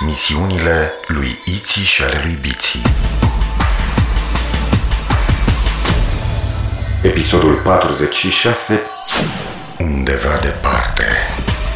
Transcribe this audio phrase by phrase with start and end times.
[0.00, 2.82] Misiunile lui Iții și ale lui Biții
[7.02, 8.80] Episodul 46
[9.78, 11.04] Undeva departe,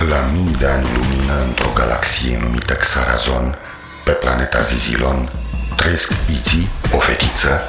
[0.09, 3.59] la mii de ani lumină într-o galaxie numită Xarazon,
[4.05, 5.29] pe planeta Zizilon,
[5.77, 7.61] trăiesc Iții, o fetiță,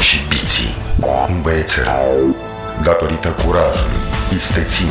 [0.00, 0.76] și Biții,
[1.28, 1.88] un băiețel.
[2.82, 4.00] Datorită curajului,
[4.34, 4.90] isteții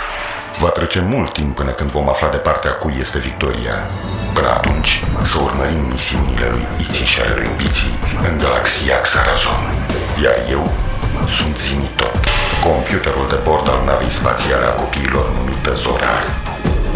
[0.61, 3.75] Va trece mult timp până când vom afla de partea cui este victoria.
[4.33, 7.95] Până atunci, să urmărim misiunile lui Iții și ale lui Biții
[8.27, 9.63] în galaxia Xarazon.
[10.23, 10.63] Iar eu
[11.37, 12.15] sunt Zimitot,
[12.67, 16.23] computerul de bord al navei spațiale a copiilor numită Zorar.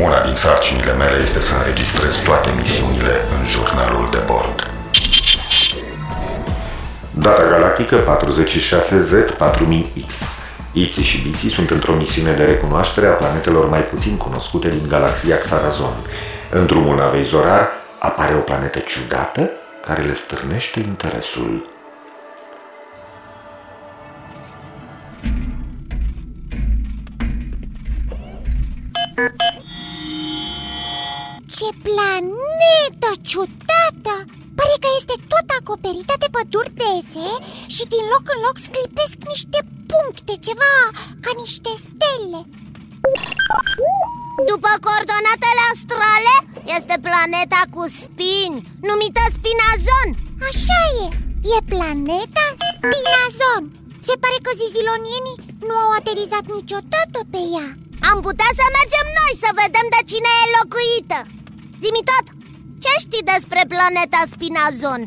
[0.05, 4.57] Una din sarcinile mele este să înregistrez toate misiunile în jurnalul de bord.
[7.25, 10.11] Data galactică 46Z4000X
[10.77, 15.37] Iții și Biții sunt într-o misiune de recunoaștere a planetelor mai puțin cunoscute din galaxia
[15.37, 15.93] Xarazon.
[16.51, 17.67] În drumul navei Zorar
[17.99, 19.49] apare o planetă ciudată
[19.85, 21.69] care le stârnește interesul.
[31.45, 34.44] Ce planetă ciudată!
[34.59, 37.29] Pare că este tot acoperită de păduri dese
[37.75, 39.59] și din loc în loc sclipesc niște
[39.91, 40.75] puncte, ceva
[41.23, 42.39] ca niște stele.
[44.51, 46.35] După coordonatele astrale,
[46.77, 48.57] este planeta cu spini,
[48.89, 50.07] numită Spinazon.
[50.49, 51.05] Așa e,
[51.55, 53.63] e planeta Spinazon.
[54.07, 57.69] Se pare că zizilonienii nu au aterizat niciodată pe ea.
[58.09, 61.19] Am putea să mergem noi să vedem de cine e locuită.
[61.81, 62.25] Zimi tot,
[62.85, 65.01] ce știi despre planeta Spinazon?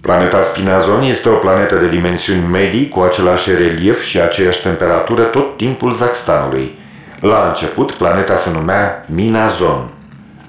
[0.00, 5.56] Planeta Spinazon este o planetă de dimensiuni medii cu același relief și aceeași temperatură tot
[5.56, 6.78] timpul Zaxtanului.
[7.20, 9.90] La început, planeta se numea Minazon.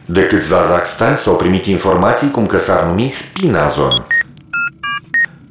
[0.06, 4.06] De câțiva Zaxtani s-au primit informații cum că s-ar numi Spinazon.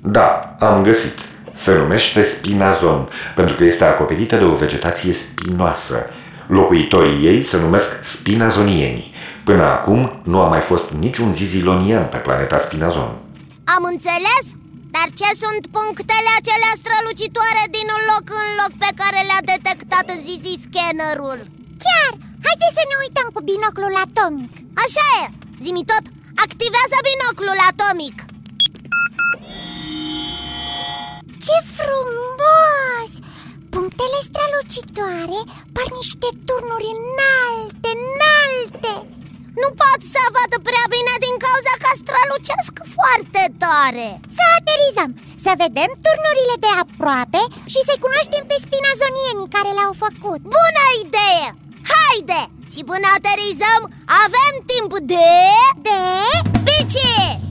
[0.03, 1.19] Da, am găsit.
[1.53, 6.07] Se numește Spinazon, pentru că este acoperită de o vegetație spinoasă.
[6.47, 9.12] Locuitorii ei se numesc spinazonieni.
[9.49, 10.01] Până acum
[10.33, 13.11] nu a mai fost niciun zizilonian pe planeta Spinazon.
[13.75, 14.45] Am înțeles?
[14.95, 20.07] Dar ce sunt punctele acelea strălucitoare din un loc în loc pe care le-a detectat
[20.25, 21.39] Zizi scannerul?
[21.85, 22.13] Chiar,
[22.47, 24.53] haideți să ne uităm cu binoclul atomic
[24.85, 25.23] Așa e,
[25.65, 26.05] zimi tot,
[26.45, 28.17] activează binoclul atomic
[31.45, 33.11] Ce frumos!
[33.75, 35.41] Punctele strălucitoare
[35.75, 38.93] par niște turnuri înalte, înalte
[39.61, 45.11] Nu pot să văd prea bine din cauza că strălucesc foarte tare Să aterizăm,
[45.45, 47.43] să vedem turnurile de aproape
[47.73, 51.47] și să cunoaștem pe spinazonienii care le-au făcut Bună idee!
[51.93, 52.43] Haide!
[52.73, 53.83] Și până aterizăm,
[54.25, 55.29] avem timp de...
[55.87, 55.99] De...
[56.69, 57.42] Bici!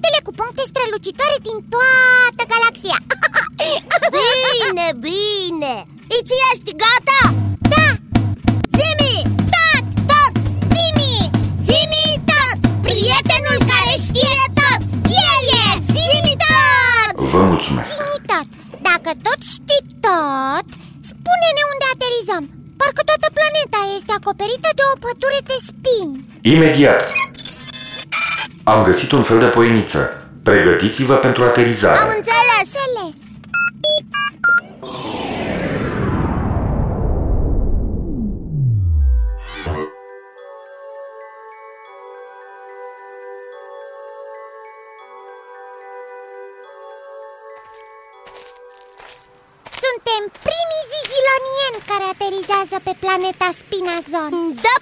[0.00, 2.98] Planetele cu puncte strălucitoare din toată galaxia
[4.16, 5.74] Bine, bine!
[6.18, 7.20] Iți ești gata?
[7.72, 7.86] Da,
[8.78, 9.16] Zimi!
[9.54, 9.84] Tot!
[10.10, 10.34] Tot!
[10.72, 11.16] Zimi!
[11.66, 12.58] Zimi tot!
[12.86, 14.80] Prietenul care știe tot!
[15.28, 17.14] El e Zimi tot!
[17.32, 17.90] Vă mulțumesc!
[17.96, 18.48] Zimitot,
[18.88, 20.68] dacă tot știi tot,
[21.10, 22.44] spune-ne unde aterizăm
[22.80, 26.12] Parcă toată planeta este acoperită de o pădure de spini
[26.54, 27.00] Imediat!
[28.64, 30.24] Am găsit un fel de poiniță.
[30.42, 31.98] Pregătiți-vă pentru aterizare.
[31.98, 33.18] Am înțeles, înțeles.
[49.84, 54.32] Suntem primii zizilonieni care aterizează pe planeta Spinazon
[54.64, 54.76] Da,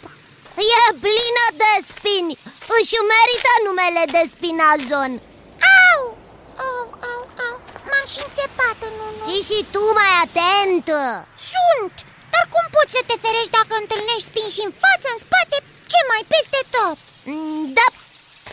[0.72, 2.38] e plină de spini
[2.76, 5.12] își merită numele de Spinazon.
[5.86, 6.00] Au,
[6.68, 6.80] au,
[7.12, 7.56] au, au,
[7.88, 11.00] m-am și înțepat în unul Fii și tu mai atentă
[11.52, 11.94] Sunt,
[12.32, 15.56] dar cum poți să te ferești dacă întâlnești spini și în față, în spate,
[15.92, 16.96] ce mai peste tot?
[17.30, 17.86] Mm, Da,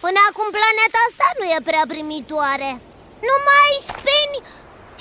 [0.03, 2.69] până acum planeta asta nu e prea primitoare.
[3.29, 4.37] Numai spini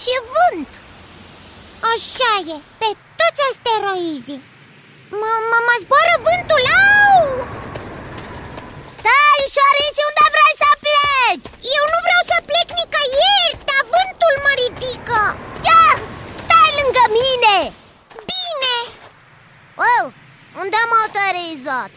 [0.03, 0.71] și vânt.
[1.93, 4.43] Așa e, pe toți asteroizii.
[5.21, 6.65] Mă, mă, mă zboară vântul,
[6.99, 7.23] au!
[8.99, 11.49] Stai, ușoriți, unde vrei să pleci?
[11.79, 15.23] Eu nu vreau să plec nicăieri, dar vântul mă ridică
[15.67, 15.85] Da,
[16.37, 17.57] stai lângă mine
[18.31, 18.77] Bine,
[19.91, 20.05] Oh,
[20.63, 21.91] unde am aterizat?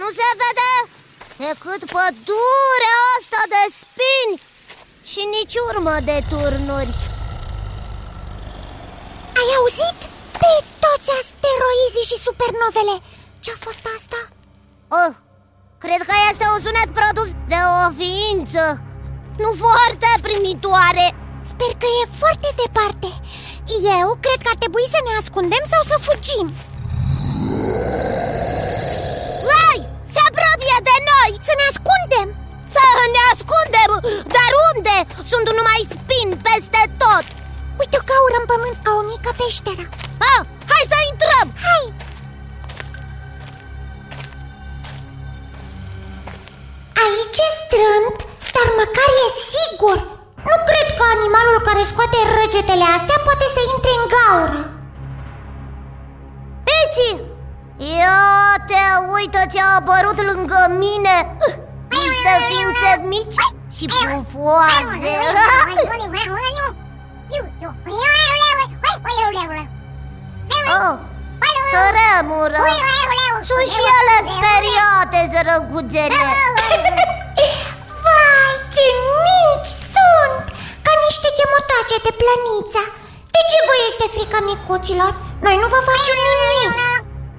[0.00, 0.72] Nu se vede
[1.44, 4.34] decât pădurea asta de spini
[5.10, 6.94] Și nici urmă de turnuri
[9.40, 10.00] ai auzit?
[10.42, 10.52] Pe
[10.84, 12.18] toți asteroizii și
[12.84, 13.00] supernovele
[13.40, 14.20] Ce-a fost asta?
[14.98, 15.12] oh,
[15.84, 18.62] Cred că este un sunet produs de o ființă.
[19.42, 21.06] Nu foarte primitoare.
[21.50, 23.08] Sper că e foarte departe.
[23.98, 26.46] Eu cred că ar trebui să ne ascundem sau să fugim
[70.82, 70.94] oh,
[71.74, 72.62] Tremură
[73.48, 76.22] Sunt și ele speriate, zărăguțele
[78.04, 78.86] Vai, ce
[79.24, 80.44] mici sunt!
[80.84, 82.84] Ca niște chemotoace de plănița
[83.34, 85.12] De ce vă este frică, micuților?
[85.46, 86.74] Noi nu vă facem nimic.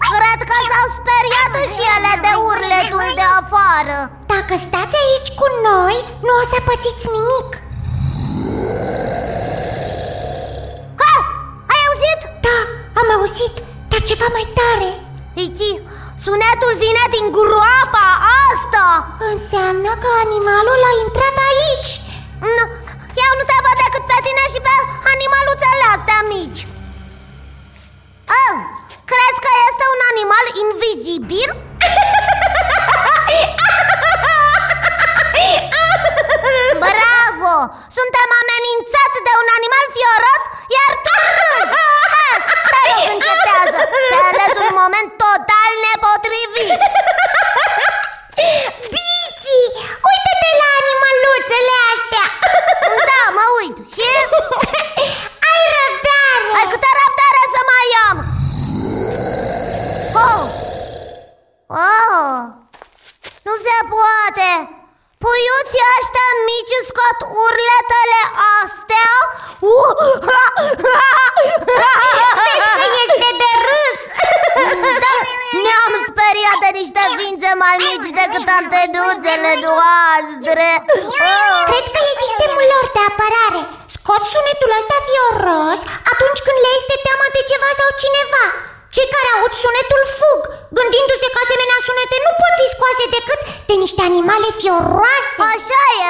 [0.10, 3.98] Cred că s-au speriat și ele de urletul de afară.
[4.34, 5.96] Dacă stați aici cu noi,
[6.26, 7.50] nu o să pățiți nimic
[13.16, 13.56] auzit,
[13.90, 14.90] dar ceva mai tare.
[15.48, 15.72] Iti,
[16.24, 18.08] sunetul vine din groapa
[18.50, 18.86] asta.
[19.32, 21.92] Înseamnă că animalul a intrat aici.
[22.56, 22.64] Nu,
[23.26, 24.74] eu nu te văd decât pe tine și pe
[25.14, 26.62] animaluțele astea mici.
[28.40, 28.56] Oh,
[29.12, 31.50] Crezi că este un animal invizibil?
[36.84, 37.54] Bravo!
[37.98, 40.44] Suntem amenințați de un animal fioros,
[40.78, 41.76] iar tu râzi!
[41.76, 41.88] Ha,
[42.72, 43.80] Te rog, încetează!
[44.12, 46.80] Te ales un moment total nepotrivit!
[48.94, 49.54] Bici,
[50.10, 52.28] uite-te la animăluțele astea
[53.10, 53.78] Da, mă uit!
[53.96, 54.10] Și?
[55.50, 58.18] Ai răbdare Ai câtă răbdare să mai am?
[60.28, 60.44] Oh!
[61.88, 62.38] Oh!
[63.48, 64.50] Nu se poate!
[65.24, 68.22] Puiuții ăștia mici scot urletele
[68.62, 69.10] astea?
[69.74, 69.92] Uh!
[72.78, 74.02] Că este de râs
[75.04, 75.16] Da,
[75.64, 77.52] ne-am speriat de niște ființe
[77.84, 81.64] mai mici decât antenuțele noastre oh!
[81.70, 83.62] Cred că e sistemul lor de apărare.
[83.96, 88.46] Scot sunetul ăsta fioros atunci când le este teamă de ceva sau cineva.
[88.96, 90.42] Cei care aud sunetul fug.
[90.78, 95.38] Gândindu-se că asemenea sunete nu pot fi scoase decât de niște animale fioroase.
[95.54, 96.10] Așa e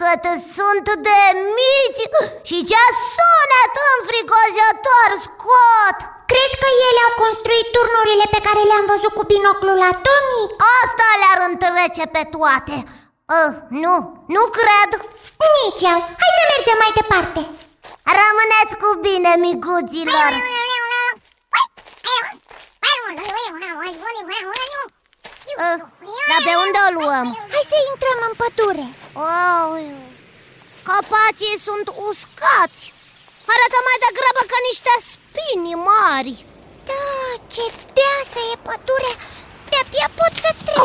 [0.00, 0.24] Cât
[0.56, 1.20] sunt de
[1.58, 2.04] mici
[2.48, 2.82] și ce
[3.14, 5.98] sunet înfricoșător scot
[6.32, 10.48] Crezi că ele au construit turnurile pe care le-am văzut cu binoclul atomic?
[10.80, 12.76] Asta le-ar întrece pe toate.
[13.36, 13.52] Uh,
[13.84, 13.96] Nu,
[14.36, 14.90] nu cred.
[15.56, 17.40] Nici eu, hai să mergem mai departe.
[18.18, 20.30] Rămâneți cu bine, micuților
[25.64, 25.78] uh,
[26.30, 27.26] Dar pe unde o luăm?
[27.52, 28.86] Hai să intrăm în pădure.
[29.26, 29.72] Oh,
[30.88, 32.82] copacii sunt uscați.
[33.52, 34.92] Arată mai degrabă ca niște
[35.32, 36.34] spini mari.
[36.88, 37.02] Da,
[37.52, 37.64] ce
[37.96, 39.16] deasă e pădurea
[39.70, 40.82] De-abia pot să trec.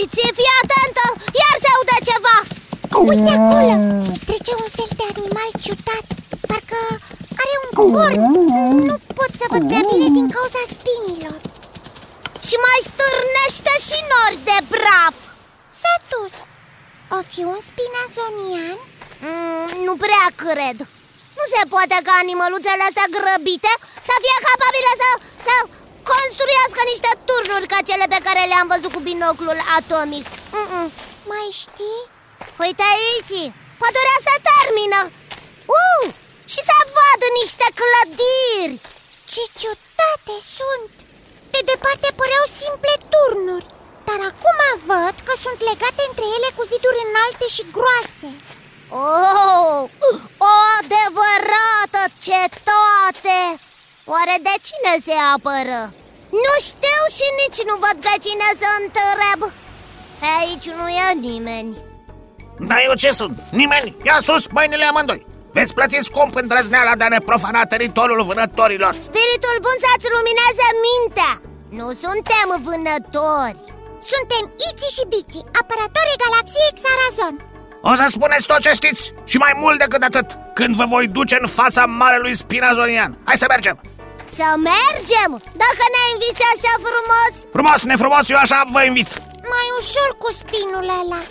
[0.00, 1.04] Iți, fii atentă,
[1.40, 2.36] iar se aude ceva.
[3.10, 3.74] Uite acolo,
[4.26, 6.06] trece un fel de animal ciudat
[6.48, 6.80] Parcă
[7.42, 8.20] are un corn.
[8.88, 11.40] Nu pot să văd prea bine din cauza spinilor.
[12.46, 15.16] Și mai stârnește și nori de praf.
[15.80, 16.34] S-a dus.
[17.16, 18.78] O fi un spinazonian?
[19.26, 20.78] mm, Nu prea cred
[21.38, 23.72] Nu se poate ca animăluțele astea grăbite
[24.06, 25.10] să fie capabile să,
[25.46, 25.54] să
[26.12, 30.86] construiască niște turnuri ca cele pe care le-am văzut cu binoclul atomic Mm-mm.
[31.30, 32.00] Mai știi?
[32.64, 33.40] Uite aici,
[33.80, 35.00] pădurea se termină
[35.78, 36.04] uh,
[36.52, 38.76] Și se văd niște clădiri
[39.32, 40.94] Ce ciudate sunt!
[41.54, 43.66] De departe păreau simple turnuri
[44.08, 44.58] Dar acum
[44.90, 48.30] văd că sunt legate între ele cu ziduri înalte și groase
[48.92, 49.88] Oh,
[50.48, 53.38] o adevărată cetate!
[54.12, 55.80] Oare de cine se apără?
[56.44, 59.40] Nu știu și nici nu văd pe cine să întreb
[60.36, 61.76] Aici nu e nimeni
[62.68, 63.36] Dar eu ce sunt?
[63.60, 63.96] Nimeni?
[64.08, 69.56] Ia sus mâinile amândoi Veți plăti scump îndrăzneala de a ne profana teritoriul vânătorilor Spiritul
[69.64, 71.32] bun să-ți lumineze mintea
[71.78, 73.60] Nu suntem vânători
[74.12, 77.49] Suntem Iți și Biți, apărătorii galaxiei Xarazon
[77.82, 81.36] O să spuneți tot ce știți și mai mult decât atât Când vă voi duce
[81.40, 83.80] în fața marelui spinazonian Hai să mergem!
[84.38, 85.30] Să mergem?
[85.64, 87.32] Dacă ne inviți așa frumos?
[87.56, 89.10] Frumos, nefrumos, eu așa vă invit.
[89.54, 91.22] Mai ușor cu spinul ăla.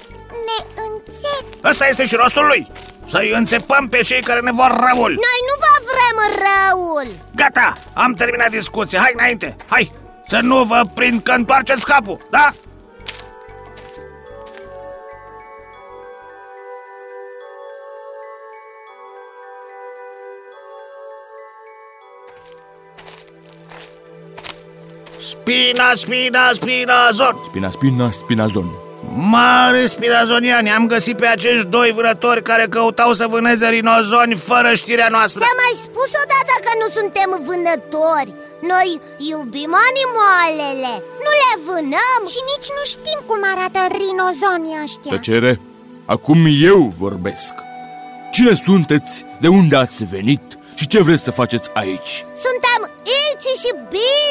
[0.48, 2.72] Ne înțep Ăsta este și rostul lui.
[3.06, 5.14] Să-i înțepăm pe cei care ne vor răul.
[5.28, 7.08] Noi nu vă vrem răul.
[7.36, 9.92] Gata, am terminat discuția, hai înainte, hai
[10.28, 12.54] Să nu vă prind că întoarceți capul, da?
[25.50, 27.36] Spina, spina, spina, zon.
[27.50, 28.68] Spina, spina, spinazon
[29.16, 35.08] Mare spinazoniani, am găsit pe acești doi vânători care căutau să vâneze rinozoni fără știrea
[35.08, 35.40] noastră.
[35.42, 38.32] Ți-am mai spus odată că nu suntem vânători.
[38.72, 38.90] Noi
[39.32, 40.94] iubim animalele,
[41.26, 42.22] nu le vânăm.
[42.34, 45.12] Și nici nu știm cum arată rinozonii ăștia.
[45.16, 45.62] Tăcere,
[46.06, 46.40] acum
[46.72, 47.54] eu vorbesc.
[48.32, 49.26] Cine sunteți?
[49.40, 50.58] De unde ați venit?
[50.74, 52.12] Și ce vreți să faceți aici?
[52.46, 54.29] Suntem Ici și Bici,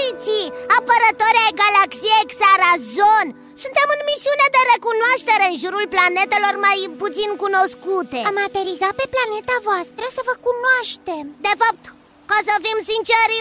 [0.78, 3.26] apărători ai galaxiei Xarazon
[3.62, 8.18] Suntem în misiune de recunoaștere în jurul planetelor mai puțin cunoscute.
[8.30, 11.24] Am aterizat pe planeta voastră să vă cunoaștem.
[11.46, 11.84] De fapt,
[12.30, 13.38] ca să fim sinceri,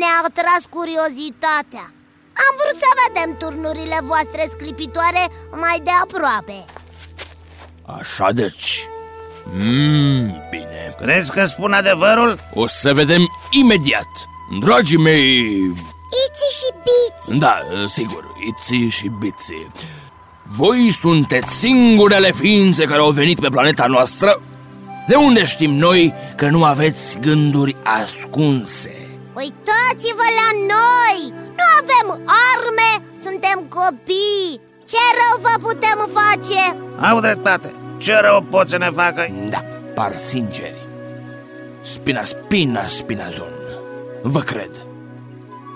[0.00, 1.86] ne-a atras curiozitatea.
[2.44, 5.24] Am vrut să vedem turnurile voastre sclipitoare
[5.64, 6.58] mai de aproape.
[7.98, 8.68] Așa deci.
[9.58, 10.80] Mmm, bine.
[11.00, 12.32] Crezi că spun adevărul?
[12.62, 14.10] O să vedem imediat.
[14.60, 15.26] Dragii mei
[16.12, 19.54] Iți și Biți Da, sigur, Iți și Biți
[20.56, 24.40] Voi sunteți singurele ființe care au venit pe planeta noastră?
[25.08, 28.96] De unde știm noi că nu aveți gânduri ascunse?
[29.34, 31.32] Uitați-vă la noi!
[31.32, 34.60] Nu avem arme, suntem copii!
[34.88, 36.76] Ce rău vă putem face?
[37.10, 39.28] Au dreptate Ce rău pot să ne facă?
[39.48, 39.64] Da,
[39.94, 40.86] par sinceri
[41.82, 43.52] Spina, spina, spinazon
[44.22, 44.70] Vă cred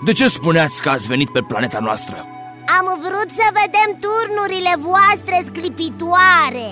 [0.05, 2.25] De ce spuneați că ați venit pe planeta noastră?
[2.79, 6.67] Am vrut să vedem turnurile voastre sclipitoare.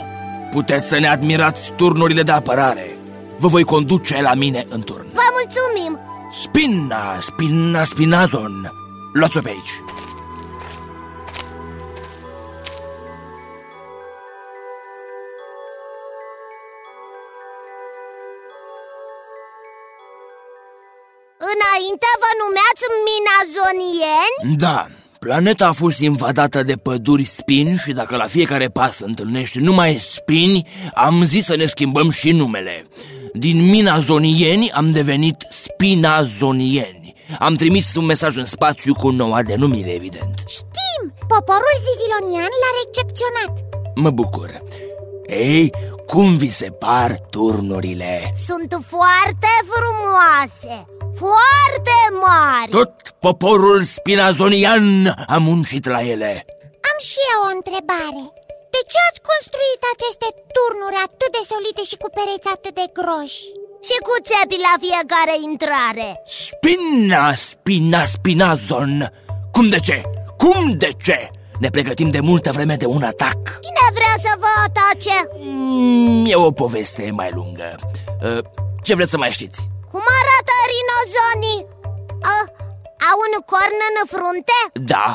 [0.52, 2.98] Puteți să ne admirați turnurile de apărare.
[3.38, 5.06] Vă voi conduce la mine în turn.
[5.14, 6.00] Vă mulțumim!
[6.44, 8.72] Spina, spina, spinazon.
[9.14, 9.82] Luați-o pe aici
[21.56, 24.58] Înainte vă numeați minazonieni?
[24.58, 24.88] Da,
[25.20, 30.68] planeta a fost invadată de păduri spini Și dacă la fiecare pas întâlnești numai spini
[30.94, 32.88] Am zis să ne schimbăm și numele.
[33.34, 37.14] Din minazonieni am devenit spinazonieni.
[37.40, 40.44] Am trimis un mesaj în spațiu cu noua denumire, evident.
[40.48, 43.54] Știm, poporul zizilonian l-a recepționat.
[43.96, 44.62] Mă bucur.
[45.28, 45.72] Ei,
[46.08, 48.32] cum vi se par turnurile?
[48.48, 50.86] Sunt foarte frumoase,
[51.24, 51.96] foarte
[52.26, 54.86] mari Tot poporul spinazonian
[55.36, 56.32] a muncit la ele
[56.90, 58.24] Am și eu o întrebare
[58.74, 63.44] De ce ați construit aceste turnuri atât de solide și cu pereți atât de groși?
[63.88, 66.08] Și cu țepi la fiecare intrare
[66.44, 68.92] Spina, spina, spinazon
[69.56, 69.98] Cum de ce?
[70.42, 71.20] Cum de ce?
[71.64, 75.16] Ne pregătim de multă vreme de un atac Cine vrea să vă atace?
[75.48, 77.70] mm, E o poveste mai lungă
[78.24, 78.40] uh,
[78.84, 79.60] Ce vreți să mai știți?
[79.92, 80.52] Cum arată
[81.16, 81.62] rinozonii?
[82.32, 82.46] Uh,
[83.10, 84.60] au un corn în frunte?
[84.94, 85.08] Da,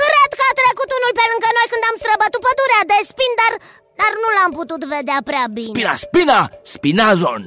[0.00, 3.52] Cred că a trecut unul pe lângă noi când am străbătut pădurea de spin, dar,
[4.00, 5.74] dar nu l-am putut vedea prea bine.
[5.74, 6.38] Spina, spina,
[6.74, 7.42] spinazon!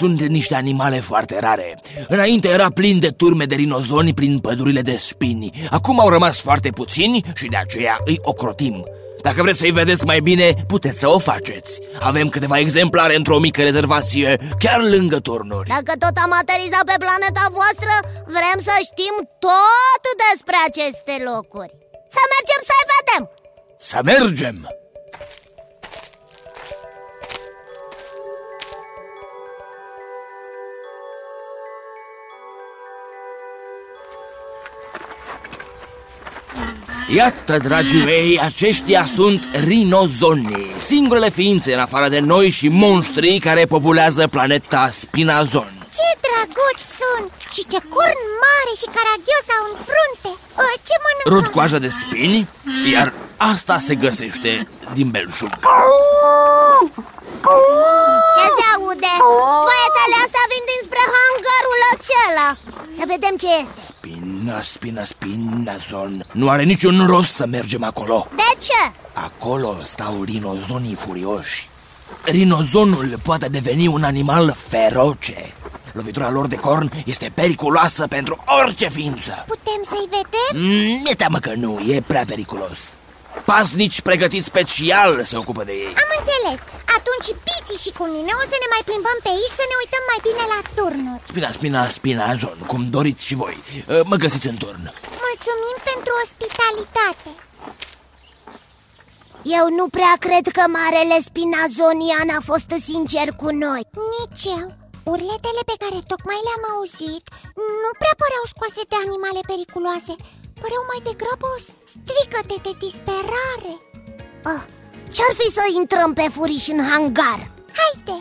[0.00, 1.68] Sunt niște animale foarte rare.
[2.08, 5.50] Înainte era plin de turme de rinozoni prin pădurile de spini.
[5.70, 8.84] Acum au rămas foarte puțini și de aceea îi ocrotim
[9.28, 13.62] Dacă vreți să-i vedeți mai bine, puteți să o faceți Avem câteva exemplare într-o mică
[13.62, 17.94] rezervație, chiar lângă turnuri Dacă tot am aterizat pe planeta voastră,
[18.36, 19.14] vrem să știm
[19.46, 21.72] tot despre aceste locuri
[22.14, 23.22] Să mergem să-i vedem!
[23.88, 24.85] Să mergem!
[37.08, 43.64] Iată, dragii mei, aceștia sunt rinozonii Singurele ființe în afară de noi și monștrii care
[43.64, 47.30] populează planeta Spinazon Ce drăguți sunt!
[47.54, 50.30] Și ce corn mare și caragios au în frunte!
[50.62, 51.28] Uh, ce mănâncă?
[51.32, 52.48] Rud coajă de spini,
[52.92, 55.52] iar asta se găsește din belșug
[58.36, 59.12] Ce se aude?
[59.68, 62.48] Băietele astea vin dinspre hangarul acela
[62.98, 63.95] Să vedem ce este
[64.46, 68.28] Spina, spina, spinazon Nu are niciun rost să mergem acolo.
[68.36, 68.92] De ce?
[69.12, 71.68] Acolo stau rinozonii furioși.
[72.24, 75.52] Rinozonul poate deveni un animal feroce.
[75.92, 79.44] Lovitura lor de corn este periculoasă pentru orice ființă.
[79.46, 80.62] Putem să-i vedem?
[80.64, 82.78] Mm, Mi-e teamă că nu, e prea periculos
[83.50, 86.60] Pasnici pregătiți special se ocupă de ei Am înțeles.
[86.98, 90.04] Atunci Piții și cu mine o să ne mai plimbăm pe aici să ne uităm
[90.10, 91.22] mai bine la turnuri.
[91.32, 94.82] Spina, spina, spina, John, cum doriți și voi Uh, Mă găsiți în turn
[95.26, 97.30] Mulțumim pentru ospitalitate.
[99.58, 103.82] Eu nu prea cred că marele spinazonian a fost sincer cu noi
[104.14, 104.68] Nici eu.
[105.14, 107.24] Urletele pe care tocmai le-am auzit
[107.82, 110.14] nu prea păreau scoase de animale periculoase.
[110.62, 111.48] Păreau mai degrabă
[111.94, 113.74] stricăte de disperare.
[114.52, 114.62] oh,
[115.14, 117.40] Ce-ar fi să intrăm pe furiș în hangar?
[117.78, 118.16] Haide!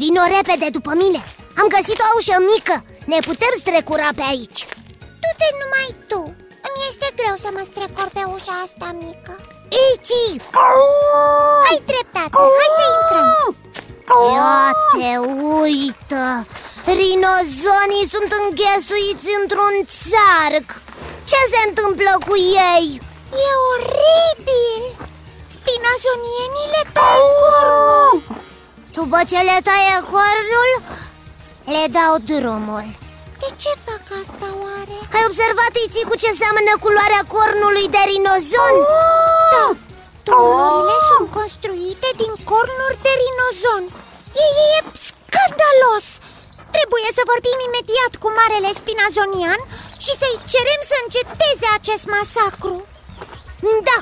[0.00, 1.20] Vino repede după mine
[1.60, 2.74] Am găsit o ușă mică
[3.12, 4.60] Ne putem strecura pe aici
[5.22, 6.20] Du-te numai tu.
[6.66, 9.34] Îmi este greu să mă strecor pe ușa asta mică.
[9.92, 10.26] Iti!
[11.68, 13.56] Ai dreptate, hai să intrăm.
[14.34, 14.60] Ia
[14.94, 15.10] te
[15.52, 16.24] uită!
[16.98, 19.74] Rinozonii sunt înghesuiți într-un
[20.08, 20.68] țarc
[21.30, 22.34] Ce se întâmplă cu
[22.72, 22.86] ei?
[23.46, 24.82] E oribil!
[25.54, 28.16] Spinazonienii le tai cornul!
[28.96, 30.72] După ce le taie cornul,
[31.74, 32.88] le dau drumul
[33.42, 34.98] De ce fac asta oare?
[35.14, 38.74] Ai observat, Iti, cu ce seamănă culoarea cornului de rinozon?
[39.52, 39.66] Da!
[40.26, 43.84] Turnurile sunt construite din cornuri de rinozon
[44.44, 46.08] E, e, e scandalos!
[46.76, 49.60] Trebuie să vorbim imediat cu marele spinazonian
[50.04, 52.76] și să-i cerem să înceteze acest masacru.
[53.88, 53.98] Da,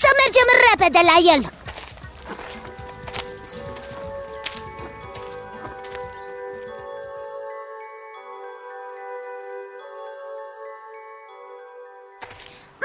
[0.00, 1.42] să mergem repede la el.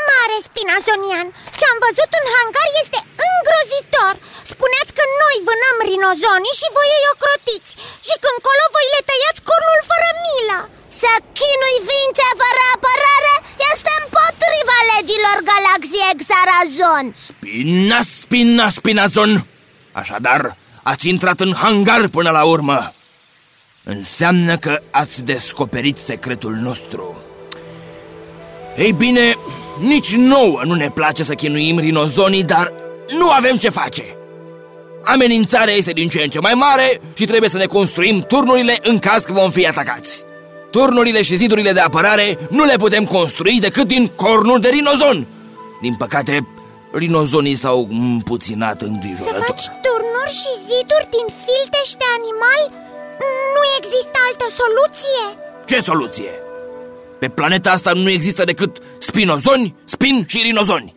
[0.10, 1.28] Mare spinazonian,
[1.60, 4.14] ce-am văzut în hangar este îngrozitor.
[4.54, 7.72] Spuneați că noi vânăm rinozonii și voi îi ocrotiți.
[8.08, 10.60] Și când colo voi le tăiați cornul fără milă
[11.04, 13.36] Să chinui ființe fără apărare
[13.74, 19.46] este împotriva legilor galaxiei Xarazon Spina, spina, spinazon!
[19.92, 22.94] Așadar, ați intrat în hangar până la urmă.
[23.84, 27.22] Înseamnă că ați descoperit secretul nostru.
[28.78, 29.38] Ei bine,
[29.80, 32.74] nici nouă nu ne place să chinuim rinozonii, dar
[33.18, 34.04] nu avem ce face.
[35.04, 39.00] Amenințarea este din ce în ce mai mare și trebuie să ne construim turnurile în
[39.00, 40.26] caz că vom fi atacați
[40.72, 45.28] Turnurile și zidurile de apărare nu le putem construi decât din cornuri de rinozon
[45.82, 46.48] Din păcate,
[46.92, 52.62] rinozonii s-au împuținat Să îngrijorător faci turnuri și ziduri din fildeș de animal?
[53.56, 55.24] Nu există altă soluție?
[55.70, 56.32] Ce soluție?
[57.20, 60.94] Pe planeta asta nu există decât spinozoni, spin și rinozoni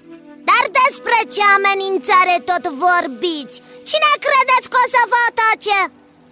[0.51, 3.57] Dar despre ce amenințare tot vorbiți?
[3.91, 5.79] Cine credeți că o să vă atace?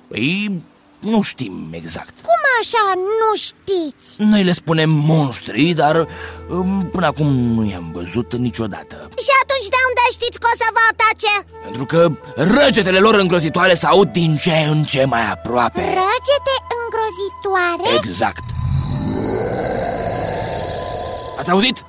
[0.09, 0.63] Păi,
[0.99, 4.23] nu știm exact Cum așa nu știți?
[4.31, 6.07] Noi le spunem monștri, dar
[6.49, 10.67] um, până acum nu i-am văzut niciodată Și atunci de unde știți că o să
[10.77, 11.33] vă atace?
[11.63, 12.11] Pentru că
[12.55, 17.97] răgetele lor îngrozitoare se aud din ce în ce mai aproape Răgete îngrozitoare?
[17.97, 18.43] Exact
[21.39, 21.85] Ați auzit?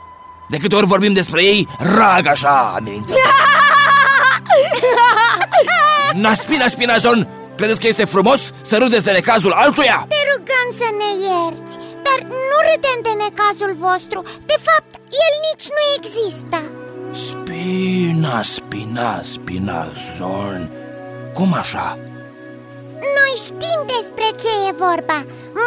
[0.50, 3.22] De câte ori vorbim despre ei, rag așa amenințător
[6.14, 7.28] Naspina Spinazon,
[7.60, 9.98] credeți că este frumos să râdeți de necazul altuia?
[10.16, 11.74] Te rugăm să ne ierți
[12.06, 12.20] Dar
[12.52, 14.20] nu râdem de necazul vostru
[14.52, 14.92] De fapt,
[15.26, 16.60] el nici nu există
[17.28, 20.62] Spina, spina, spinazon
[21.38, 21.88] Cum așa?
[23.18, 25.20] Noi știm despre ce e vorba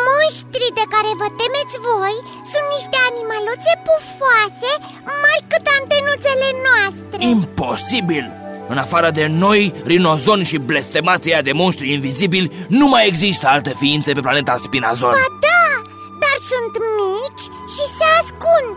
[0.07, 2.17] Monștrii de care vă temeți voi
[2.53, 4.71] Sunt niște animăluțe pufoase
[5.23, 8.42] Mari cât a antenuțele noastre Imposibil!
[8.75, 14.11] În afară de noi, rinozoni și blestemația de monștri invizibili, nu mai există alte ființe
[14.13, 15.17] pe planeta Spinazon.
[15.19, 15.65] Ba da,
[16.23, 18.77] dar sunt mici și se ascund.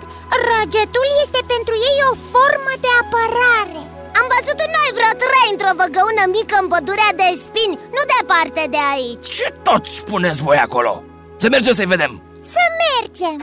[0.50, 3.82] Răgetul este pentru ei o formă de apărare.
[4.20, 8.82] Am văzut noi vreo trei într-o văgăună mică în pădurea de spini Nu departe de
[8.94, 9.28] aici.
[9.38, 10.94] Ce tot spuneți voi acolo?
[11.42, 12.14] Să mergem să-i vedem.
[12.54, 13.38] Să mergem.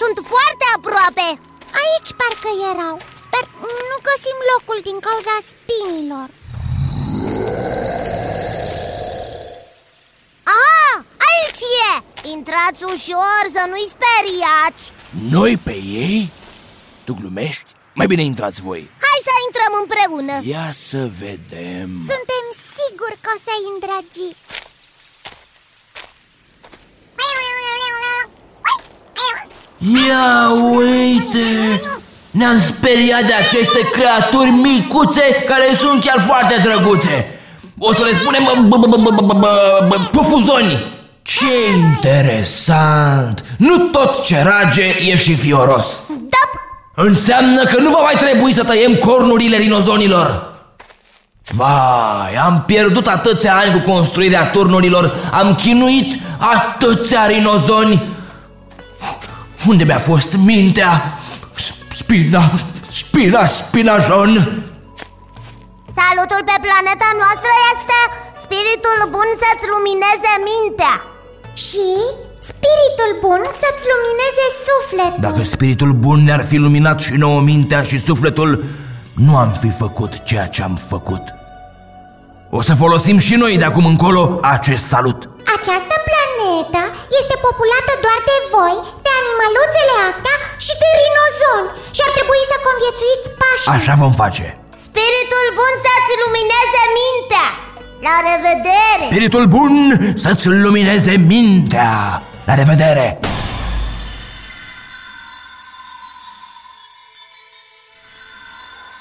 [0.00, 1.26] Sunt foarte aproape.
[1.82, 2.96] Aici parcă erau
[3.40, 3.50] Dar
[3.90, 6.28] nu găsim locul din cauza spinilor
[10.42, 11.92] Aha, aici e!
[12.28, 14.92] Intrați ușor să nu-i speriați
[15.30, 16.32] Noi pe ei?
[17.04, 17.72] Tu glumești?
[17.94, 23.38] Mai bine intrați voi Hai să intrăm împreună Ia să vedem Suntem siguri că o
[23.44, 24.56] să-i îndrăgiți
[30.08, 32.07] Ia uite!
[32.38, 37.40] Ne-am speriat de aceste creaturi micuțe care sunt chiar foarte drăguțe.
[37.78, 38.42] O să le spunem
[40.10, 40.96] pufuzoni.
[41.22, 43.44] Ce interesant!
[43.56, 46.00] Nu tot ce rage e și fioros.
[46.08, 46.60] Da.
[47.02, 50.52] Înseamnă că nu va mai trebui să tăiem cornurile rinozonilor.
[51.54, 58.16] Vai, am pierdut atâția ani cu construirea turnurilor, am chinuit atâția rinozoni.
[59.66, 61.18] Unde mi-a fost mintea?
[62.00, 62.42] Spina,
[63.02, 64.30] spina, spinajon
[65.98, 67.98] Salutul pe planeta noastră este
[68.44, 70.94] Spiritul bun să-ți lumineze mintea.
[71.64, 71.86] Și
[72.50, 75.20] spiritul bun să-ți lumineze sufletul.
[75.26, 78.64] Dacă spiritul bun ne-ar fi luminat și nouă mintea și sufletul
[79.14, 81.22] Nu am fi făcut ceea ce am făcut.
[82.50, 85.28] O să folosim și noi de acum încolo acest salut.
[85.56, 85.94] Această
[86.38, 86.82] planetă
[87.20, 91.64] este populată doar de voi, de animăluțele astea și de rinozon
[91.96, 94.46] Și ar trebui să conviețuiți pașnic Așa vom face.
[94.86, 97.46] Spiritul bun să-ți lumineze mintea.
[98.06, 99.04] La revedere!
[99.12, 99.74] Spiritul bun
[100.24, 101.92] să-ți lumineze mintea.
[102.48, 103.06] La revedere!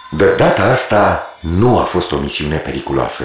[0.09, 3.23] De data asta nu a fost o misiune periculoasă.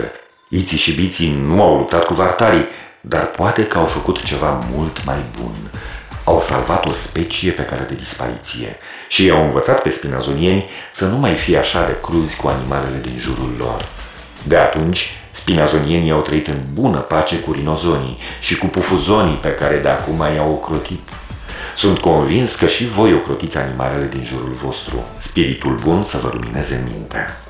[0.48, 2.66] Iții și biții nu au luptat cu vartarii,
[3.04, 5.54] dar poate că au făcut ceva mult mai bun.
[6.24, 8.76] Au salvat o specie pe care de dispariție
[9.08, 13.16] și i-au învățat pe spinazonieni să nu mai fie așa de cruzi cu animalele din
[13.18, 13.84] jurul lor.
[14.42, 19.76] De atunci, spinazonienii au trăit în bună pace cu rinozonii și cu pufuzonii pe care
[19.76, 21.08] de acum i-au ocrotit.
[21.76, 25.04] Sunt convins că și voi ocrotiți animalele din jurul vostru.
[25.18, 27.41] Spiritul bun să vă lumineze mintea.